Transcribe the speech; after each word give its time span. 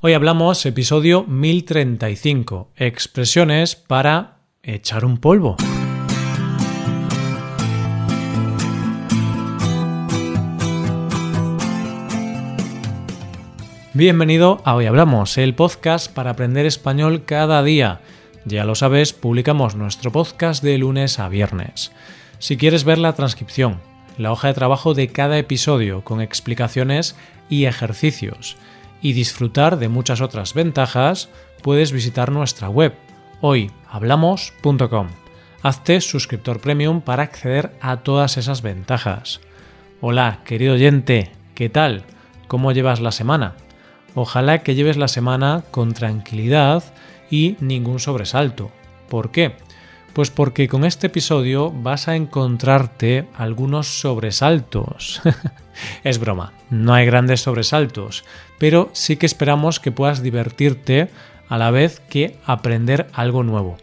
Hoy 0.00 0.12
hablamos 0.12 0.64
episodio 0.64 1.24
1035, 1.24 2.70
expresiones 2.76 3.74
para 3.74 4.42
echar 4.62 5.04
un 5.04 5.18
polvo. 5.18 5.56
Bienvenido 13.92 14.62
a 14.64 14.76
Hoy 14.76 14.86
Hablamos, 14.86 15.36
el 15.36 15.56
podcast 15.56 16.12
para 16.14 16.30
aprender 16.30 16.64
español 16.64 17.24
cada 17.24 17.64
día. 17.64 18.00
Ya 18.44 18.62
lo 18.62 18.76
sabes, 18.76 19.12
publicamos 19.12 19.74
nuestro 19.74 20.12
podcast 20.12 20.62
de 20.62 20.78
lunes 20.78 21.18
a 21.18 21.28
viernes. 21.28 21.90
Si 22.38 22.56
quieres 22.56 22.84
ver 22.84 22.98
la 22.98 23.14
transcripción, 23.14 23.80
la 24.16 24.30
hoja 24.30 24.46
de 24.46 24.54
trabajo 24.54 24.94
de 24.94 25.08
cada 25.08 25.38
episodio 25.38 26.04
con 26.04 26.20
explicaciones 26.20 27.16
y 27.50 27.64
ejercicios, 27.64 28.56
y 29.02 29.12
disfrutar 29.12 29.78
de 29.78 29.88
muchas 29.88 30.20
otras 30.20 30.54
ventajas, 30.54 31.28
puedes 31.62 31.92
visitar 31.92 32.30
nuestra 32.32 32.68
web 32.68 32.94
hoyhablamos.com. 33.40 35.08
Hazte 35.62 36.00
suscriptor 36.00 36.60
premium 36.60 37.00
para 37.00 37.24
acceder 37.24 37.72
a 37.80 37.98
todas 37.98 38.36
esas 38.36 38.62
ventajas. 38.62 39.40
Hola, 40.00 40.40
querido 40.44 40.74
oyente, 40.74 41.32
¿qué 41.54 41.68
tal? 41.68 42.04
¿Cómo 42.46 42.72
llevas 42.72 43.00
la 43.00 43.12
semana? 43.12 43.54
Ojalá 44.14 44.62
que 44.62 44.74
lleves 44.74 44.96
la 44.96 45.08
semana 45.08 45.64
con 45.70 45.94
tranquilidad 45.94 46.84
y 47.30 47.56
ningún 47.60 48.00
sobresalto. 48.00 48.70
¿Por 49.08 49.30
qué? 49.30 49.56
Pues 50.12 50.30
porque 50.30 50.68
con 50.68 50.84
este 50.84 51.08
episodio 51.08 51.70
vas 51.70 52.08
a 52.08 52.16
encontrarte 52.16 53.28
algunos 53.36 54.00
sobresaltos. 54.00 55.20
es 56.04 56.18
broma, 56.18 56.52
no 56.70 56.94
hay 56.94 57.06
grandes 57.06 57.42
sobresaltos, 57.42 58.24
pero 58.58 58.90
sí 58.92 59.16
que 59.16 59.26
esperamos 59.26 59.80
que 59.80 59.92
puedas 59.92 60.22
divertirte 60.22 61.08
a 61.48 61.58
la 61.58 61.70
vez 61.70 62.00
que 62.00 62.36
aprender 62.44 63.06
algo 63.12 63.42
nuevo. 63.42 63.76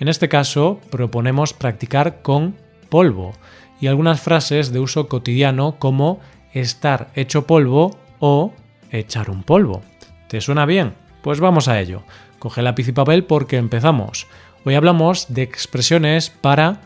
En 0.00 0.08
este 0.08 0.28
caso, 0.28 0.80
proponemos 0.90 1.52
practicar 1.52 2.22
con 2.22 2.56
polvo 2.88 3.34
y 3.80 3.86
algunas 3.86 4.20
frases 4.20 4.72
de 4.72 4.80
uso 4.80 5.08
cotidiano 5.08 5.76
como 5.78 6.20
estar 6.52 7.10
hecho 7.14 7.46
polvo 7.46 7.96
o 8.18 8.52
echar 8.90 9.30
un 9.30 9.42
polvo. 9.42 9.82
¿Te 10.28 10.40
suena 10.40 10.66
bien? 10.66 10.94
Pues 11.22 11.40
vamos 11.40 11.68
a 11.68 11.80
ello. 11.80 12.02
Coge 12.38 12.62
lápiz 12.62 12.88
y 12.88 12.92
papel 12.92 13.24
porque 13.24 13.56
empezamos. 13.56 14.26
Hoy 14.64 14.76
hablamos 14.76 15.34
de 15.34 15.42
expresiones 15.42 16.30
para 16.30 16.80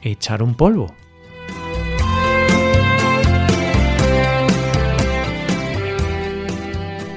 echar 0.00 0.42
un 0.42 0.54
polvo. 0.54 0.94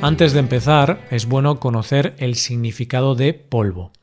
Antes 0.02 0.34
de 0.34 0.40
empezar, 0.40 1.08
es 1.12 1.28
bueno 1.28 1.62
conocer 1.62 2.16
el 2.18 2.36
significado 2.36 3.16
de 3.16 3.34
polvo. 3.34 3.94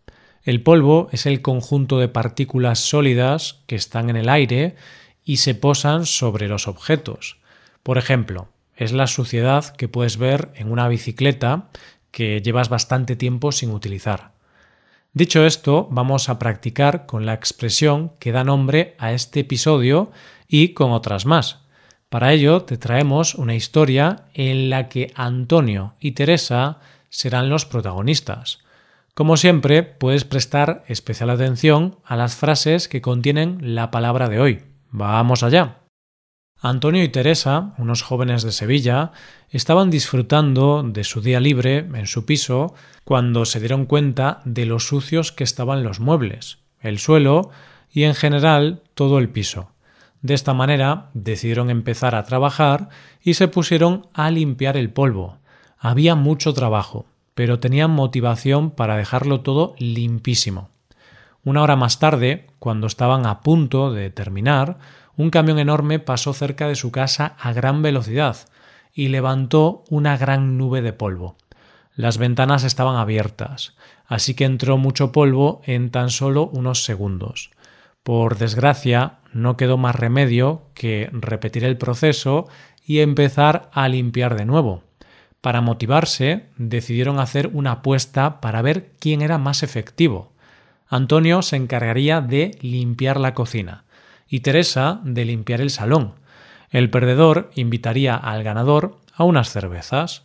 El 0.44 0.62
polvo 0.62 1.10
es 1.12 1.26
el 1.26 1.42
conjunto 1.42 1.98
de 1.98 2.08
partículas 2.08 2.78
sólidas 2.78 3.60
que 3.66 3.76
están 3.76 4.08
en 4.08 4.16
el 4.16 4.30
aire 4.30 4.76
y 5.24 5.38
se 5.38 5.54
posan 5.54 6.06
sobre 6.06 6.48
los 6.48 6.68
objetos. 6.68 7.38
Por 7.82 7.98
ejemplo, 7.98 8.48
es 8.76 8.92
la 8.92 9.08
suciedad 9.08 9.76
que 9.76 9.88
puedes 9.88 10.16
ver 10.16 10.52
en 10.54 10.72
una 10.72 10.88
bicicleta 10.88 11.68
que 12.12 12.40
llevas 12.40 12.70
bastante 12.70 13.14
tiempo 13.14 13.52
sin 13.52 13.72
utilizar. 13.72 14.37
Dicho 15.12 15.44
esto, 15.44 15.88
vamos 15.90 16.28
a 16.28 16.38
practicar 16.38 17.06
con 17.06 17.26
la 17.26 17.34
expresión 17.34 18.12
que 18.18 18.32
da 18.32 18.44
nombre 18.44 18.94
a 18.98 19.12
este 19.12 19.40
episodio 19.40 20.10
y 20.46 20.74
con 20.74 20.92
otras 20.92 21.26
más. 21.26 21.60
Para 22.08 22.32
ello 22.32 22.62
te 22.62 22.78
traemos 22.78 23.34
una 23.34 23.54
historia 23.54 24.24
en 24.34 24.70
la 24.70 24.88
que 24.88 25.12
Antonio 25.14 25.94
y 26.00 26.12
Teresa 26.12 26.78
serán 27.10 27.48
los 27.48 27.66
protagonistas. 27.66 28.60
Como 29.14 29.36
siempre, 29.36 29.82
puedes 29.82 30.24
prestar 30.24 30.84
especial 30.86 31.30
atención 31.30 31.96
a 32.04 32.14
las 32.16 32.36
frases 32.36 32.86
que 32.86 33.00
contienen 33.00 33.74
la 33.74 33.90
palabra 33.90 34.28
de 34.28 34.40
hoy. 34.40 34.62
Vamos 34.90 35.42
allá. 35.42 35.77
Antonio 36.60 37.04
y 37.04 37.08
Teresa, 37.08 37.72
unos 37.78 38.02
jóvenes 38.02 38.42
de 38.42 38.50
Sevilla, 38.50 39.12
estaban 39.50 39.90
disfrutando 39.90 40.82
de 40.84 41.04
su 41.04 41.20
día 41.20 41.38
libre 41.38 41.78
en 41.78 42.06
su 42.06 42.26
piso 42.26 42.74
cuando 43.04 43.44
se 43.44 43.60
dieron 43.60 43.86
cuenta 43.86 44.40
de 44.44 44.66
lo 44.66 44.80
sucios 44.80 45.30
que 45.30 45.44
estaban 45.44 45.84
los 45.84 46.00
muebles, 46.00 46.58
el 46.80 46.98
suelo 46.98 47.50
y 47.92 48.04
en 48.04 48.14
general 48.14 48.82
todo 48.94 49.20
el 49.20 49.28
piso. 49.28 49.70
De 50.20 50.34
esta 50.34 50.52
manera 50.52 51.10
decidieron 51.14 51.70
empezar 51.70 52.16
a 52.16 52.24
trabajar 52.24 52.88
y 53.22 53.34
se 53.34 53.46
pusieron 53.46 54.06
a 54.12 54.30
limpiar 54.32 54.76
el 54.76 54.90
polvo. 54.90 55.38
Había 55.78 56.16
mucho 56.16 56.54
trabajo, 56.54 57.06
pero 57.34 57.60
tenían 57.60 57.92
motivación 57.92 58.72
para 58.72 58.96
dejarlo 58.96 59.42
todo 59.42 59.76
limpísimo. 59.78 60.70
Una 61.44 61.62
hora 61.62 61.76
más 61.76 62.00
tarde, 62.00 62.48
cuando 62.58 62.88
estaban 62.88 63.26
a 63.26 63.40
punto 63.42 63.92
de 63.92 64.10
terminar, 64.10 64.78
un 65.18 65.30
camión 65.30 65.58
enorme 65.58 65.98
pasó 65.98 66.32
cerca 66.32 66.68
de 66.68 66.76
su 66.76 66.92
casa 66.92 67.34
a 67.40 67.52
gran 67.52 67.82
velocidad 67.82 68.36
y 68.94 69.08
levantó 69.08 69.82
una 69.90 70.16
gran 70.16 70.56
nube 70.56 70.80
de 70.80 70.92
polvo. 70.92 71.36
Las 71.96 72.18
ventanas 72.18 72.62
estaban 72.62 72.94
abiertas, 72.94 73.74
así 74.06 74.34
que 74.34 74.44
entró 74.44 74.78
mucho 74.78 75.10
polvo 75.10 75.60
en 75.64 75.90
tan 75.90 76.10
solo 76.10 76.46
unos 76.46 76.84
segundos. 76.84 77.50
Por 78.04 78.38
desgracia, 78.38 79.18
no 79.32 79.56
quedó 79.56 79.76
más 79.76 79.96
remedio 79.96 80.62
que 80.72 81.10
repetir 81.12 81.64
el 81.64 81.76
proceso 81.76 82.46
y 82.86 83.00
empezar 83.00 83.70
a 83.72 83.88
limpiar 83.88 84.36
de 84.36 84.44
nuevo. 84.44 84.84
Para 85.40 85.60
motivarse, 85.60 86.46
decidieron 86.58 87.18
hacer 87.18 87.50
una 87.52 87.72
apuesta 87.72 88.40
para 88.40 88.62
ver 88.62 88.92
quién 89.00 89.22
era 89.22 89.36
más 89.36 89.64
efectivo. 89.64 90.32
Antonio 90.86 91.42
se 91.42 91.56
encargaría 91.56 92.20
de 92.20 92.56
limpiar 92.62 93.18
la 93.18 93.34
cocina 93.34 93.84
y 94.28 94.40
Teresa 94.40 95.00
de 95.04 95.24
limpiar 95.24 95.60
el 95.60 95.70
salón. 95.70 96.14
El 96.70 96.90
perdedor 96.90 97.50
invitaría 97.54 98.14
al 98.14 98.42
ganador 98.42 98.98
a 99.14 99.24
unas 99.24 99.50
cervezas. 99.50 100.24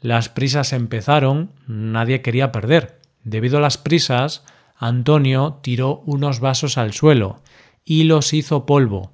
Las 0.00 0.28
prisas 0.28 0.72
empezaron, 0.72 1.50
nadie 1.66 2.22
quería 2.22 2.52
perder. 2.52 3.00
Debido 3.24 3.58
a 3.58 3.60
las 3.60 3.76
prisas, 3.76 4.44
Antonio 4.76 5.58
tiró 5.62 6.02
unos 6.06 6.40
vasos 6.40 6.78
al 6.78 6.92
suelo 6.92 7.40
y 7.84 8.04
los 8.04 8.32
hizo 8.32 8.66
polvo. 8.66 9.12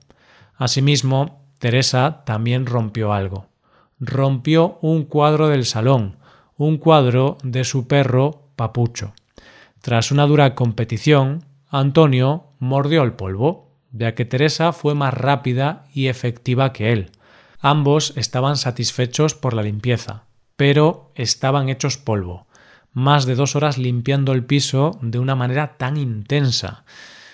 Asimismo, 0.56 1.42
Teresa 1.58 2.22
también 2.25 2.66
rompió 2.66 3.12
algo. 3.12 3.46
Rompió 3.98 4.78
un 4.82 5.04
cuadro 5.04 5.48
del 5.48 5.64
salón, 5.64 6.19
un 6.56 6.76
cuadro 6.76 7.38
de 7.42 7.64
su 7.64 7.88
perro 7.88 8.42
Papucho. 8.54 9.12
Tras 9.80 10.10
una 10.10 10.26
dura 10.26 10.54
competición, 10.54 11.44
Antonio 11.69 12.48
mordió 12.58 13.02
el 13.02 13.12
polvo, 13.12 13.66
ya 13.98 14.14
que 14.14 14.24
Teresa 14.24 14.72
fue 14.72 14.94
más 14.94 15.14
rápida 15.14 15.84
y 15.92 16.08
efectiva 16.08 16.72
que 16.72 16.92
él. 16.92 17.10
Ambos 17.60 18.12
estaban 18.16 18.56
satisfechos 18.56 19.34
por 19.34 19.54
la 19.54 19.62
limpieza, 19.62 20.24
pero 20.56 21.12
estaban 21.14 21.68
hechos 21.68 21.98
polvo 21.98 22.46
más 22.96 23.26
de 23.26 23.34
dos 23.34 23.56
horas 23.56 23.76
limpiando 23.76 24.32
el 24.32 24.46
piso 24.46 24.98
de 25.02 25.18
una 25.18 25.34
manera 25.34 25.76
tan 25.76 25.98
intensa. 25.98 26.86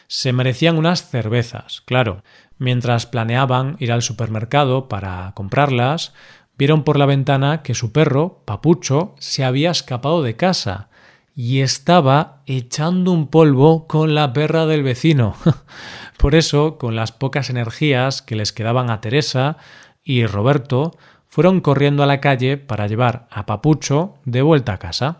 Se 0.08 0.32
merecían 0.32 0.76
unas 0.76 1.08
cervezas, 1.08 1.82
claro. 1.82 2.24
Mientras 2.58 3.06
planeaban 3.06 3.76
ir 3.78 3.92
al 3.92 4.02
supermercado 4.02 4.88
para 4.88 5.30
comprarlas, 5.36 6.14
vieron 6.58 6.82
por 6.82 6.98
la 6.98 7.06
ventana 7.06 7.62
que 7.62 7.76
su 7.76 7.92
perro, 7.92 8.42
Papucho, 8.44 9.14
se 9.20 9.44
había 9.44 9.70
escapado 9.70 10.24
de 10.24 10.34
casa 10.34 10.88
y 11.34 11.60
estaba 11.60 12.42
echando 12.46 13.12
un 13.12 13.28
polvo 13.28 13.86
con 13.86 14.14
la 14.14 14.32
perra 14.32 14.66
del 14.66 14.82
vecino. 14.82 15.34
por 16.18 16.34
eso, 16.34 16.78
con 16.78 16.96
las 16.96 17.12
pocas 17.12 17.50
energías 17.50 18.22
que 18.22 18.36
les 18.36 18.52
quedaban 18.52 18.90
a 18.90 19.00
Teresa 19.00 19.56
y 20.04 20.26
Roberto, 20.26 20.92
fueron 21.28 21.60
corriendo 21.60 22.02
a 22.02 22.06
la 22.06 22.20
calle 22.20 22.58
para 22.58 22.86
llevar 22.86 23.26
a 23.30 23.46
Papucho 23.46 24.14
de 24.24 24.42
vuelta 24.42 24.74
a 24.74 24.78
casa. 24.78 25.18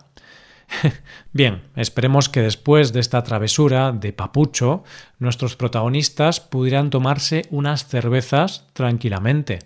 Bien, 1.33 1.63
esperemos 1.77 2.29
que 2.29 2.43
después 2.43 2.93
de 2.93 3.01
esta 3.01 3.23
travesura 3.23 3.93
de 3.93 4.13
papucho, 4.13 4.85
nuestros 5.19 5.57
protagonistas 5.57 6.41
pudieran 6.41 6.91
tomarse 6.91 7.47
unas 7.51 7.87
cervezas 7.87 8.67
tranquilamente. 8.73 9.61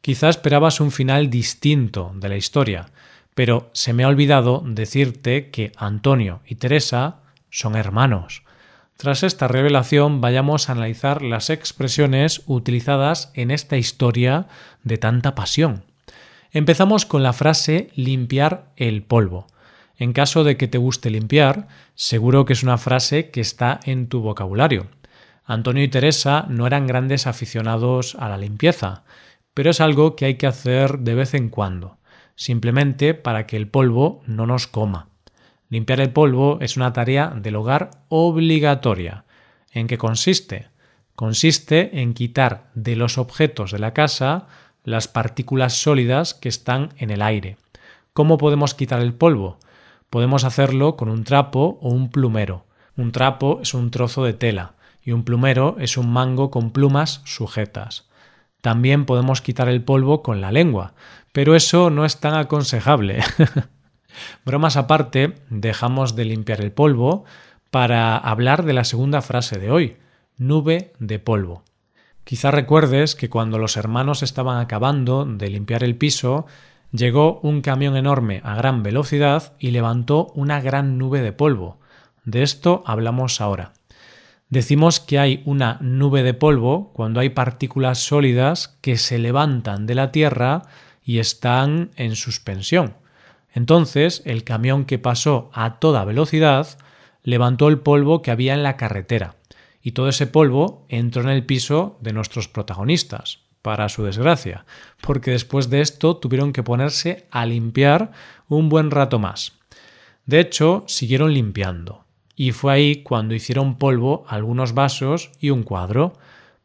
Quizá 0.00 0.28
esperabas 0.28 0.80
un 0.80 0.92
final 0.92 1.30
distinto 1.30 2.12
de 2.14 2.28
la 2.28 2.36
historia, 2.36 2.86
pero 3.36 3.68
se 3.74 3.92
me 3.92 4.02
ha 4.02 4.08
olvidado 4.08 4.62
decirte 4.64 5.50
que 5.50 5.70
Antonio 5.76 6.40
y 6.46 6.54
Teresa 6.54 7.16
son 7.50 7.76
hermanos. 7.76 8.44
Tras 8.96 9.22
esta 9.22 9.46
revelación 9.46 10.22
vayamos 10.22 10.70
a 10.70 10.72
analizar 10.72 11.20
las 11.20 11.50
expresiones 11.50 12.40
utilizadas 12.46 13.30
en 13.34 13.50
esta 13.50 13.76
historia 13.76 14.46
de 14.84 14.96
tanta 14.96 15.34
pasión. 15.34 15.84
Empezamos 16.50 17.04
con 17.04 17.22
la 17.22 17.34
frase 17.34 17.90
limpiar 17.94 18.72
el 18.76 19.02
polvo. 19.02 19.48
En 19.98 20.14
caso 20.14 20.42
de 20.42 20.56
que 20.56 20.66
te 20.66 20.78
guste 20.78 21.10
limpiar, 21.10 21.68
seguro 21.94 22.46
que 22.46 22.54
es 22.54 22.62
una 22.62 22.78
frase 22.78 23.28
que 23.28 23.42
está 23.42 23.80
en 23.84 24.08
tu 24.08 24.22
vocabulario. 24.22 24.86
Antonio 25.44 25.84
y 25.84 25.88
Teresa 25.88 26.46
no 26.48 26.66
eran 26.66 26.86
grandes 26.86 27.26
aficionados 27.26 28.16
a 28.18 28.30
la 28.30 28.38
limpieza, 28.38 29.04
pero 29.52 29.72
es 29.72 29.82
algo 29.82 30.16
que 30.16 30.24
hay 30.24 30.34
que 30.36 30.46
hacer 30.46 31.00
de 31.00 31.14
vez 31.14 31.34
en 31.34 31.50
cuando, 31.50 31.98
simplemente 32.36 33.14
para 33.14 33.46
que 33.46 33.56
el 33.56 33.66
polvo 33.66 34.22
no 34.26 34.46
nos 34.46 34.66
coma. 34.66 35.08
Limpiar 35.68 36.00
el 36.00 36.12
polvo 36.12 36.58
es 36.60 36.76
una 36.76 36.92
tarea 36.92 37.30
del 37.30 37.56
hogar 37.56 37.90
obligatoria. 38.08 39.24
¿En 39.72 39.88
qué 39.88 39.98
consiste? 39.98 40.68
Consiste 41.16 42.00
en 42.00 42.14
quitar 42.14 42.70
de 42.74 42.94
los 42.94 43.18
objetos 43.18 43.72
de 43.72 43.78
la 43.78 43.92
casa 43.92 44.46
las 44.84 45.08
partículas 45.08 45.74
sólidas 45.74 46.34
que 46.34 46.48
están 46.48 46.90
en 46.98 47.10
el 47.10 47.22
aire. 47.22 47.56
¿Cómo 48.12 48.38
podemos 48.38 48.74
quitar 48.74 49.00
el 49.00 49.14
polvo? 49.14 49.58
Podemos 50.10 50.44
hacerlo 50.44 50.96
con 50.96 51.08
un 51.08 51.24
trapo 51.24 51.78
o 51.82 51.88
un 51.88 52.10
plumero. 52.10 52.64
Un 52.96 53.12
trapo 53.12 53.58
es 53.60 53.74
un 53.74 53.90
trozo 53.90 54.24
de 54.24 54.32
tela 54.32 54.74
y 55.02 55.12
un 55.12 55.24
plumero 55.24 55.76
es 55.78 55.96
un 55.96 56.10
mango 56.12 56.50
con 56.50 56.70
plumas 56.70 57.22
sujetas. 57.24 58.05
También 58.66 59.04
podemos 59.04 59.42
quitar 59.42 59.68
el 59.68 59.84
polvo 59.84 60.24
con 60.24 60.40
la 60.40 60.50
lengua, 60.50 60.94
pero 61.30 61.54
eso 61.54 61.88
no 61.88 62.04
es 62.04 62.18
tan 62.18 62.34
aconsejable. 62.34 63.20
Bromas 64.44 64.76
aparte, 64.76 65.34
dejamos 65.50 66.16
de 66.16 66.24
limpiar 66.24 66.60
el 66.60 66.72
polvo 66.72 67.24
para 67.70 68.16
hablar 68.16 68.64
de 68.64 68.72
la 68.72 68.82
segunda 68.82 69.22
frase 69.22 69.60
de 69.60 69.70
hoy, 69.70 69.98
nube 70.36 70.92
de 70.98 71.20
polvo. 71.20 71.62
Quizá 72.24 72.50
recuerdes 72.50 73.14
que 73.14 73.30
cuando 73.30 73.58
los 73.58 73.76
hermanos 73.76 74.24
estaban 74.24 74.58
acabando 74.58 75.24
de 75.24 75.48
limpiar 75.48 75.84
el 75.84 75.94
piso, 75.94 76.46
llegó 76.90 77.38
un 77.44 77.60
camión 77.60 77.96
enorme 77.96 78.40
a 78.42 78.56
gran 78.56 78.82
velocidad 78.82 79.52
y 79.60 79.70
levantó 79.70 80.32
una 80.34 80.60
gran 80.60 80.98
nube 80.98 81.20
de 81.20 81.32
polvo. 81.32 81.78
De 82.24 82.42
esto 82.42 82.82
hablamos 82.84 83.40
ahora. 83.40 83.74
Decimos 84.48 85.00
que 85.00 85.18
hay 85.18 85.42
una 85.44 85.78
nube 85.80 86.22
de 86.22 86.34
polvo 86.34 86.92
cuando 86.92 87.20
hay 87.20 87.30
partículas 87.30 87.98
sólidas 87.98 88.76
que 88.80 88.96
se 88.96 89.18
levantan 89.18 89.86
de 89.86 89.94
la 89.96 90.12
Tierra 90.12 90.62
y 91.04 91.18
están 91.18 91.90
en 91.96 92.14
suspensión. 92.14 92.94
Entonces, 93.52 94.22
el 94.24 94.44
camión 94.44 94.84
que 94.84 94.98
pasó 94.98 95.50
a 95.52 95.78
toda 95.78 96.04
velocidad 96.04 96.78
levantó 97.22 97.68
el 97.68 97.80
polvo 97.80 98.22
que 98.22 98.30
había 98.30 98.54
en 98.54 98.62
la 98.62 98.76
carretera, 98.76 99.34
y 99.82 99.92
todo 99.92 100.08
ese 100.08 100.26
polvo 100.26 100.86
entró 100.88 101.22
en 101.22 101.30
el 101.30 101.44
piso 101.44 101.98
de 102.00 102.12
nuestros 102.12 102.48
protagonistas, 102.48 103.40
para 103.66 103.88
su 103.88 104.04
desgracia, 104.04 104.64
porque 105.00 105.32
después 105.32 105.70
de 105.70 105.80
esto 105.80 106.18
tuvieron 106.18 106.52
que 106.52 106.62
ponerse 106.62 107.26
a 107.32 107.44
limpiar 107.46 108.12
un 108.46 108.68
buen 108.68 108.92
rato 108.92 109.18
más. 109.18 109.54
De 110.24 110.38
hecho, 110.38 110.84
siguieron 110.86 111.34
limpiando, 111.34 112.05
y 112.36 112.52
fue 112.52 112.74
ahí 112.74 113.02
cuando 113.02 113.34
hicieron 113.34 113.76
polvo 113.76 114.24
algunos 114.28 114.74
vasos 114.74 115.32
y 115.40 115.50
un 115.50 115.62
cuadro. 115.62 116.12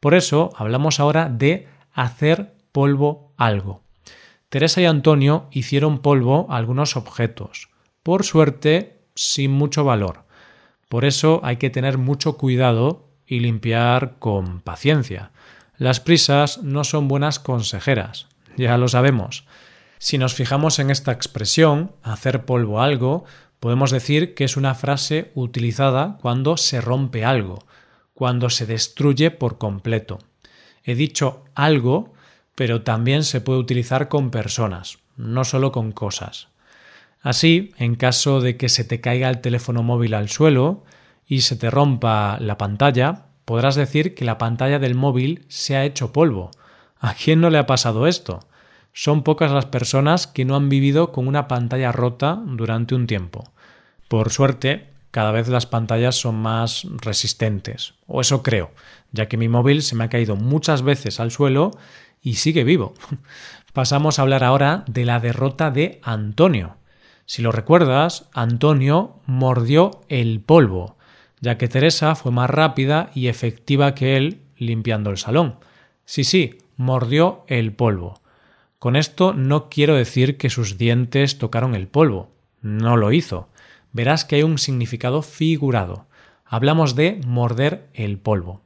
Por 0.02 0.14
eso 0.14 0.52
hablamos 0.58 1.00
ahora 1.00 1.30
de 1.30 1.68
hacer 1.94 2.54
polvo 2.74 3.32
algo. 3.38 3.82
Teresa 4.50 4.82
y 4.82 4.86
Antonio 4.86 5.48
hicieron 5.52 6.00
polvo 6.00 6.48
algunos 6.50 6.98
objetos, 6.98 7.70
por 8.04 8.26
suerte 8.26 9.00
sin 9.16 9.52
mucho 9.52 9.86
valor. 9.86 10.26
Por 10.90 11.06
eso 11.06 11.40
hay 11.44 11.56
que 11.56 11.70
tener 11.70 11.98
mucho 11.98 12.38
cuidado 12.38 13.08
y 13.26 13.40
limpiar 13.40 14.16
con 14.20 14.60
paciencia. 14.60 15.32
Las 15.78 16.02
prisas 16.02 16.64
no 16.64 16.84
son 16.84 17.08
buenas 17.08 17.40
consejeras, 17.40 18.28
ya 18.58 18.78
lo 18.78 18.90
sabemos. 18.90 19.46
Si 20.00 20.18
nos 20.18 20.34
fijamos 20.34 20.80
en 20.80 20.90
esta 20.90 21.14
expresión, 21.14 21.94
hacer 22.04 22.44
polvo 22.44 22.82
algo, 22.82 23.24
Podemos 23.62 23.92
decir 23.92 24.34
que 24.34 24.44
es 24.44 24.58
una 24.58 24.74
frase 24.74 25.32
utilizada 25.36 26.18
cuando 26.20 26.58
se 26.58 26.82
rompe 26.82 27.24
algo, 27.24 27.60
cuando 28.16 28.50
se 28.50 28.66
destruye 28.66 29.30
por 29.30 29.60
completo. 29.60 30.18
He 30.84 30.96
dicho 30.96 31.44
algo, 31.54 32.12
pero 32.56 32.82
también 32.82 33.24
se 33.24 33.40
puede 33.40 33.60
utilizar 33.60 34.08
con 34.08 34.32
personas, 34.32 34.98
no 35.16 35.44
solo 35.44 35.72
con 35.72 35.92
cosas. 35.92 36.48
Así, 37.22 37.72
en 37.78 37.94
caso 37.94 38.42
de 38.42 38.58
que 38.58 38.68
se 38.68 38.84
te 38.84 39.00
caiga 39.00 39.30
el 39.30 39.42
teléfono 39.42 39.84
móvil 39.84 40.16
al 40.16 40.30
suelo 40.30 40.84
y 41.28 41.42
se 41.42 41.56
te 41.56 41.70
rompa 41.70 42.40
la 42.40 42.58
pantalla, 42.58 43.28
podrás 43.46 43.76
decir 43.76 44.16
que 44.16 44.26
la 44.26 44.40
pantalla 44.40 44.80
del 44.80 44.96
móvil 44.96 45.46
se 45.50 45.76
ha 45.76 45.86
hecho 45.86 46.12
polvo. 46.12 46.50
¿A 47.00 47.14
quién 47.14 47.40
no 47.40 47.52
le 47.52 47.60
ha 47.60 47.68
pasado 47.68 48.08
esto? 48.08 48.40
Son 48.94 49.24
pocas 49.24 49.52
las 49.52 49.66
personas 49.66 50.28
que 50.28 50.46
no 50.46 50.56
han 50.56 50.70
vivido 50.70 51.12
con 51.12 51.28
una 51.28 51.48
pantalla 51.48 51.92
rota 51.92 52.42
durante 52.46 52.96
un 52.96 53.08
tiempo. 53.08 53.44
Por 54.08 54.32
suerte, 54.32 54.90
cada 55.12 55.32
vez 55.32 55.48
las 55.48 55.66
pantallas 55.66 56.16
son 56.16 56.36
más 56.36 56.88
resistentes, 57.02 57.94
o 58.08 58.22
eso 58.22 58.44
creo, 58.44 58.72
ya 59.12 59.28
que 59.28 59.38
mi 59.38 59.50
móvil 59.50 59.82
se 59.82 59.96
me 59.96 60.06
ha 60.06 60.10
caído 60.10 60.36
muchas 60.36 60.82
veces 60.82 61.20
al 61.20 61.32
suelo 61.32 61.72
y 62.22 62.36
sigue 62.36 62.64
vivo. 62.64 62.94
Pasamos 63.74 64.20
a 64.20 64.24
hablar 64.24 64.44
ahora 64.44 64.84
de 64.88 65.06
la 65.06 65.20
derrota 65.20 65.72
de 65.72 66.00
Antonio. 66.04 66.76
Si 67.26 67.42
lo 67.42 67.52
recuerdas, 67.52 68.30
Antonio 68.34 69.20
mordió 69.26 70.02
el 70.10 70.42
polvo, 70.42 70.98
ya 71.40 71.58
que 71.58 71.68
Teresa 71.68 72.16
fue 72.16 72.32
más 72.32 72.50
rápida 72.50 73.10
y 73.16 73.28
efectiva 73.28 73.96
que 73.96 74.18
él 74.18 74.42
limpiando 74.58 75.10
el 75.10 75.18
salón. 75.18 75.56
Sí, 76.06 76.24
sí, 76.24 76.58
mordió 76.78 77.46
el 77.48 77.74
polvo. 77.74 78.21
Con 78.82 78.96
esto 78.96 79.34
no 79.34 79.70
quiero 79.70 79.94
decir 79.94 80.38
que 80.38 80.50
sus 80.50 80.80
dientes 80.80 81.38
tocaron 81.38 81.76
el 81.76 81.88
polvo. 81.88 82.32
No 82.64 82.98
lo 82.98 83.12
hizo. 83.12 83.48
Verás 83.92 84.26
que 84.26 84.38
hay 84.38 84.42
un 84.42 84.58
significado 84.58 85.22
figurado. 85.22 86.08
Hablamos 86.46 86.96
de 86.96 87.22
morder 87.28 87.90
el 87.94 88.18
polvo. 88.18 88.64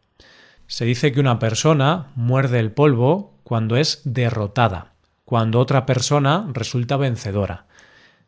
Se 0.67 0.85
dice 0.85 1.11
que 1.11 1.19
una 1.19 1.37
persona 1.37 2.13
muerde 2.15 2.59
el 2.59 2.71
polvo 2.71 3.33
cuando 3.43 3.75
es 3.75 4.03
derrotada, 4.05 4.93
cuando 5.25 5.59
otra 5.59 5.85
persona 5.85 6.47
resulta 6.53 6.95
vencedora. 6.95 7.65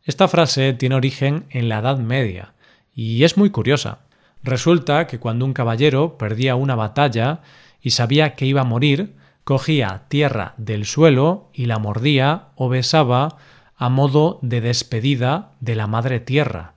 Esta 0.04 0.28
frase 0.28 0.74
tiene 0.74 0.94
origen 0.94 1.46
en 1.48 1.70
la 1.70 1.78
Edad 1.78 1.96
Media 1.96 2.52
y 2.94 3.24
es 3.24 3.38
muy 3.38 3.48
curiosa. 3.48 4.00
Resulta 4.42 5.06
que 5.06 5.18
cuando 5.18 5.46
un 5.46 5.54
caballero 5.54 6.18
perdía 6.18 6.54
una 6.54 6.74
batalla 6.74 7.40
y 7.80 7.92
sabía 7.92 8.34
que 8.34 8.44
iba 8.44 8.60
a 8.60 8.64
morir, 8.64 9.16
cogía 9.48 10.02
tierra 10.08 10.52
del 10.58 10.84
suelo 10.84 11.48
y 11.54 11.64
la 11.64 11.78
mordía 11.78 12.48
o 12.54 12.68
besaba 12.68 13.38
a 13.78 13.88
modo 13.88 14.38
de 14.42 14.60
despedida 14.60 15.52
de 15.60 15.74
la 15.74 15.86
madre 15.86 16.20
tierra. 16.20 16.74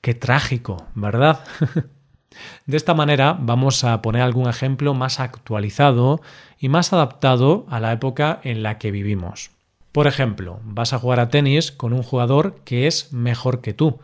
Qué 0.00 0.12
trágico, 0.12 0.88
¿verdad? 0.96 1.44
de 2.66 2.76
esta 2.76 2.94
manera 2.94 3.38
vamos 3.40 3.84
a 3.84 4.02
poner 4.02 4.22
algún 4.22 4.48
ejemplo 4.48 4.92
más 4.92 5.20
actualizado 5.20 6.20
y 6.58 6.68
más 6.68 6.92
adaptado 6.92 7.64
a 7.70 7.78
la 7.78 7.92
época 7.92 8.40
en 8.42 8.64
la 8.64 8.76
que 8.78 8.90
vivimos. 8.90 9.52
Por 9.92 10.08
ejemplo, 10.08 10.58
vas 10.64 10.94
a 10.94 10.98
jugar 10.98 11.20
a 11.20 11.28
tenis 11.28 11.70
con 11.70 11.92
un 11.92 12.02
jugador 12.02 12.56
que 12.64 12.88
es 12.88 13.12
mejor 13.12 13.60
que 13.60 13.72
tú. 13.72 14.00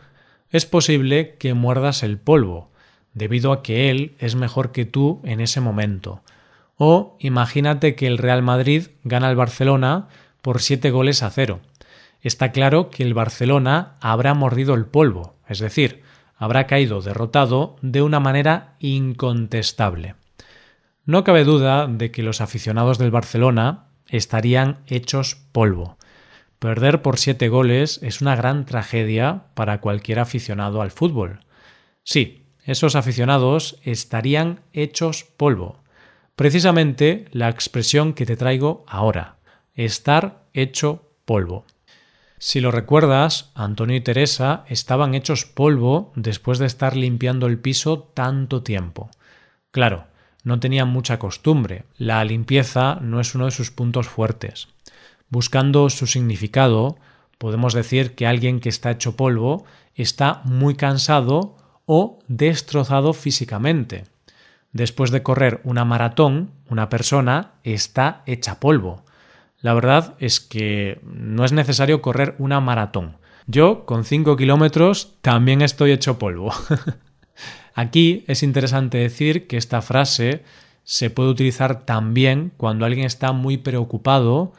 Es 0.49 0.65
posible 0.65 1.35
que 1.37 1.53
muerdas 1.53 2.03
el 2.03 2.17
polvo, 2.17 2.69
debido 3.13 3.51
a 3.51 3.61
que 3.61 3.89
él 3.89 4.15
es 4.17 4.35
mejor 4.35 4.71
que 4.71 4.85
tú 4.85 5.19
en 5.25 5.41
ese 5.41 5.59
momento. 5.59 6.21
O 6.83 7.15
imagínate 7.19 7.93
que 7.93 8.07
el 8.07 8.17
Real 8.17 8.41
Madrid 8.41 8.87
gana 9.03 9.27
al 9.27 9.35
Barcelona 9.35 10.07
por 10.41 10.63
siete 10.63 10.89
goles 10.89 11.21
a 11.21 11.29
cero. 11.29 11.59
Está 12.21 12.51
claro 12.51 12.89
que 12.89 13.03
el 13.03 13.13
Barcelona 13.13 13.93
habrá 14.01 14.33
mordido 14.33 14.73
el 14.73 14.87
polvo, 14.87 15.35
es 15.47 15.59
decir, 15.59 16.01
habrá 16.37 16.65
caído 16.65 16.99
derrotado 17.03 17.75
de 17.83 18.01
una 18.01 18.19
manera 18.19 18.77
incontestable. 18.79 20.15
No 21.05 21.23
cabe 21.23 21.43
duda 21.43 21.85
de 21.85 22.09
que 22.09 22.23
los 22.23 22.41
aficionados 22.41 22.97
del 22.97 23.11
Barcelona 23.11 23.85
estarían 24.07 24.79
hechos 24.87 25.35
polvo. 25.51 25.99
Perder 26.57 27.03
por 27.03 27.19
siete 27.19 27.47
goles 27.47 27.99
es 28.01 28.21
una 28.21 28.35
gran 28.35 28.65
tragedia 28.65 29.43
para 29.53 29.81
cualquier 29.81 30.17
aficionado 30.17 30.81
al 30.81 30.89
fútbol. 30.89 31.41
Sí, 32.01 32.47
esos 32.65 32.95
aficionados 32.95 33.77
estarían 33.83 34.61
hechos 34.73 35.25
polvo. 35.37 35.81
Precisamente 36.35 37.25
la 37.31 37.49
expresión 37.49 38.13
que 38.13 38.25
te 38.25 38.37
traigo 38.37 38.83
ahora, 38.87 39.37
estar 39.75 40.45
hecho 40.53 41.09
polvo. 41.25 41.65
Si 42.39 42.59
lo 42.59 42.71
recuerdas, 42.71 43.51
Antonio 43.53 43.95
y 43.95 44.01
Teresa 44.01 44.65
estaban 44.67 45.13
hechos 45.13 45.45
polvo 45.45 46.11
después 46.15 46.57
de 46.57 46.65
estar 46.65 46.95
limpiando 46.95 47.45
el 47.45 47.59
piso 47.59 47.99
tanto 48.15 48.63
tiempo. 48.63 49.11
Claro, 49.69 50.05
no 50.43 50.59
tenían 50.59 50.89
mucha 50.89 51.19
costumbre, 51.19 51.83
la 51.97 52.23
limpieza 52.25 52.97
no 53.01 53.19
es 53.19 53.35
uno 53.35 53.45
de 53.45 53.51
sus 53.51 53.69
puntos 53.69 54.07
fuertes. 54.07 54.69
Buscando 55.29 55.89
su 55.91 56.07
significado, 56.07 56.97
podemos 57.37 57.73
decir 57.73 58.15
que 58.15 58.25
alguien 58.25 58.59
que 58.59 58.69
está 58.69 58.91
hecho 58.91 59.15
polvo 59.15 59.65
está 59.93 60.41
muy 60.43 60.75
cansado 60.75 61.57
o 61.85 62.19
destrozado 62.27 63.13
físicamente. 63.13 64.05
Después 64.73 65.11
de 65.11 65.23
correr 65.23 65.61
una 65.63 65.85
maratón, 65.85 66.51
una 66.69 66.89
persona 66.89 67.53
está 67.63 68.23
hecha 68.25 68.59
polvo. 68.59 69.03
La 69.59 69.73
verdad 69.73 70.15
es 70.19 70.39
que 70.39 70.99
no 71.03 71.45
es 71.45 71.51
necesario 71.51 72.01
correr 72.01 72.35
una 72.39 72.59
maratón. 72.61 73.17
Yo, 73.47 73.85
con 73.85 74.05
5 74.05 74.37
kilómetros, 74.37 75.17
también 75.21 75.61
estoy 75.61 75.91
hecho 75.91 76.17
polvo. 76.17 76.53
Aquí 77.73 78.23
es 78.27 78.43
interesante 78.43 78.97
decir 78.97 79.47
que 79.47 79.57
esta 79.57 79.81
frase 79.81 80.43
se 80.83 81.09
puede 81.09 81.29
utilizar 81.29 81.83
también 81.83 82.51
cuando 82.57 82.85
alguien 82.85 83.05
está 83.05 83.33
muy 83.33 83.57
preocupado, 83.57 84.53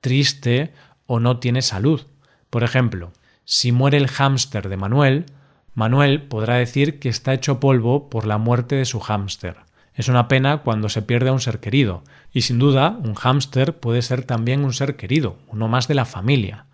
triste 0.00 0.72
o 1.06 1.20
no 1.20 1.38
tiene 1.38 1.62
salud. 1.62 2.02
Por 2.50 2.62
ejemplo, 2.62 3.12
si 3.44 3.72
muere 3.72 3.96
el 3.96 4.08
hámster 4.08 4.68
de 4.68 4.76
Manuel, 4.76 5.26
Manuel 5.74 6.22
podrá 6.22 6.56
decir 6.56 6.98
que 6.98 7.08
está 7.08 7.32
hecho 7.32 7.58
polvo 7.58 8.10
por 8.10 8.26
la 8.26 8.38
muerte 8.38 8.74
de 8.76 8.84
su 8.84 9.00
hámster. 9.00 9.56
Es 9.94 10.08
una 10.08 10.28
pena 10.28 10.58
cuando 10.58 10.88
se 10.88 11.02
pierde 11.02 11.30
a 11.30 11.32
un 11.32 11.40
ser 11.40 11.60
querido, 11.60 12.02
y 12.32 12.42
sin 12.42 12.58
duda 12.58 12.98
un 13.02 13.14
hámster 13.14 13.78
puede 13.78 14.02
ser 14.02 14.24
también 14.24 14.64
un 14.64 14.72
ser 14.72 14.96
querido, 14.96 15.36
uno 15.48 15.68
más 15.68 15.88
de 15.88 15.94
la 15.94 16.04
familia. 16.04 16.66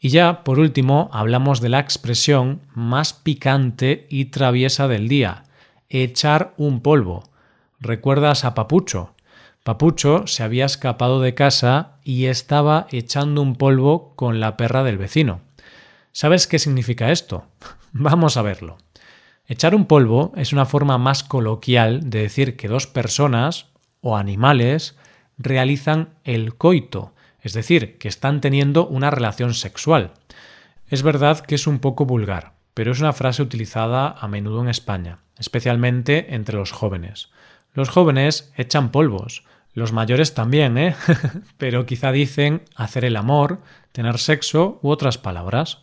Y 0.00 0.10
ya, 0.10 0.44
por 0.44 0.60
último, 0.60 1.10
hablamos 1.12 1.60
de 1.60 1.68
la 1.68 1.80
expresión 1.80 2.60
más 2.74 3.12
picante 3.12 4.06
y 4.08 4.26
traviesa 4.26 4.86
del 4.86 5.08
día, 5.08 5.44
echar 5.88 6.54
un 6.56 6.80
polvo. 6.80 7.24
¿Recuerdas 7.80 8.44
a 8.44 8.54
Papucho? 8.54 9.14
Papucho 9.64 10.26
se 10.26 10.44
había 10.44 10.64
escapado 10.64 11.20
de 11.20 11.34
casa 11.34 11.96
y 12.04 12.26
estaba 12.26 12.86
echando 12.90 13.42
un 13.42 13.56
polvo 13.56 14.14
con 14.14 14.40
la 14.40 14.56
perra 14.56 14.84
del 14.84 14.98
vecino. 14.98 15.40
¿Sabes 16.12 16.46
qué 16.46 16.58
significa 16.58 17.10
esto? 17.10 17.44
Vamos 17.92 18.36
a 18.36 18.42
verlo. 18.42 18.78
Echar 19.46 19.74
un 19.74 19.86
polvo 19.86 20.32
es 20.36 20.52
una 20.52 20.66
forma 20.66 20.98
más 20.98 21.24
coloquial 21.24 22.10
de 22.10 22.22
decir 22.22 22.56
que 22.56 22.68
dos 22.68 22.86
personas 22.86 23.66
o 24.00 24.16
animales 24.16 24.96
realizan 25.38 26.10
el 26.24 26.56
coito, 26.56 27.14
es 27.40 27.54
decir, 27.54 27.98
que 27.98 28.08
están 28.08 28.40
teniendo 28.40 28.86
una 28.86 29.10
relación 29.10 29.54
sexual. 29.54 30.12
Es 30.88 31.02
verdad 31.02 31.40
que 31.40 31.54
es 31.54 31.66
un 31.66 31.78
poco 31.78 32.04
vulgar, 32.04 32.52
pero 32.74 32.92
es 32.92 33.00
una 33.00 33.12
frase 33.12 33.42
utilizada 33.42 34.10
a 34.10 34.28
menudo 34.28 34.60
en 34.62 34.68
España, 34.68 35.20
especialmente 35.38 36.34
entre 36.34 36.56
los 36.56 36.72
jóvenes. 36.72 37.30
Los 37.72 37.88
jóvenes 37.88 38.52
echan 38.56 38.90
polvos, 38.90 39.44
los 39.72 39.92
mayores 39.92 40.34
también, 40.34 40.76
¿eh? 40.76 40.96
pero 41.58 41.86
quizá 41.86 42.12
dicen 42.12 42.62
hacer 42.74 43.04
el 43.04 43.16
amor, 43.16 43.60
tener 43.92 44.18
sexo 44.18 44.80
u 44.82 44.90
otras 44.90 45.18
palabras. 45.18 45.82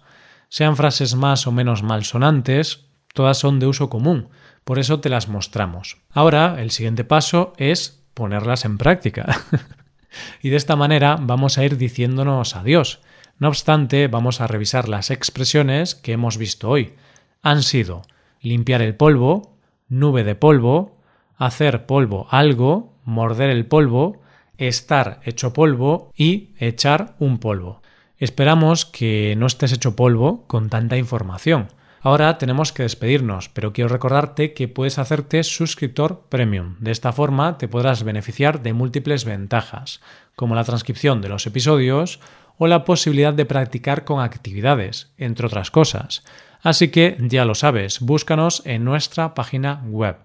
Sean 0.56 0.78
frases 0.78 1.16
más 1.16 1.48
o 1.48 1.52
menos 1.52 1.84
malsonantes, 1.84 2.86
todas 3.14 3.38
son 3.38 3.60
de 3.60 3.68
uso 3.68 3.90
común, 3.90 4.30
por 4.64 4.80
eso 4.80 5.02
te 5.02 5.10
las 5.10 5.28
mostramos. 5.28 5.98
Ahora, 6.10 6.62
el 6.62 6.72
siguiente 6.72 7.04
paso 7.04 7.52
es 7.58 8.06
ponerlas 8.14 8.64
en 8.64 8.78
práctica. 8.78 9.42
y 10.42 10.52
de 10.52 10.56
esta 10.56 10.78
manera 10.78 11.18
vamos 11.20 11.58
a 11.58 11.66
ir 11.66 11.76
diciéndonos 11.76 12.56
adiós. 12.56 13.02
No 13.38 13.50
obstante, 13.50 14.08
vamos 14.08 14.40
a 14.40 14.48
revisar 14.48 14.88
las 14.88 15.12
expresiones 15.12 15.94
que 15.94 16.14
hemos 16.14 16.38
visto 16.38 16.70
hoy. 16.70 16.94
Han 17.42 17.62
sido 17.62 18.04
limpiar 18.40 18.82
el 18.82 18.96
polvo, 18.96 19.58
nube 19.90 20.24
de 20.24 20.36
polvo, 20.36 21.02
hacer 21.36 21.86
polvo 21.86 22.28
algo, 22.30 22.94
morder 23.04 23.50
el 23.50 23.66
polvo, 23.66 24.22
estar 24.58 25.20
hecho 25.26 25.52
polvo 25.52 26.14
y 26.16 26.52
echar 26.60 27.18
un 27.20 27.40
polvo. 27.40 27.82
Esperamos 28.18 28.86
que 28.86 29.36
no 29.38 29.46
estés 29.46 29.74
hecho 29.74 29.96
polvo 29.96 30.46
con 30.48 30.70
tanta 30.70 30.98
información. 30.98 31.68
Ahora 32.02 32.38
tenemos 32.38 32.72
que 32.72 32.84
despedirnos, 32.84 33.50
pero 33.50 33.74
quiero 33.74 33.90
recordarte 33.90 34.54
que 34.54 34.68
puedes 34.68 35.00
hacerte 35.00 35.44
suscriptor 35.44 36.28
premium. 36.30 36.76
De 36.80 36.92
esta 36.92 37.12
forma 37.12 37.58
te 37.58 37.68
podrás 37.68 38.04
beneficiar 38.04 38.62
de 38.62 38.74
múltiples 38.74 39.26
ventajas, 39.26 40.02
como 40.36 40.54
la 40.56 40.64
transcripción 40.64 41.22
de 41.22 41.30
los 41.30 41.48
episodios 41.48 42.20
o 42.58 42.68
la 42.68 42.86
posibilidad 42.86 43.34
de 43.34 43.46
practicar 43.46 44.06
con 44.06 44.22
actividades, 44.22 45.12
entre 45.18 45.48
otras 45.48 45.72
cosas. 45.72 46.24
Así 46.62 46.90
que 46.90 47.18
ya 47.20 47.44
lo 47.44 47.56
sabes, 47.56 48.00
búscanos 48.00 48.62
en 48.66 48.86
nuestra 48.86 49.34
página 49.34 49.82
web 49.86 50.18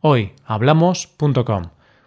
hoyhablamos.com. 0.00 1.77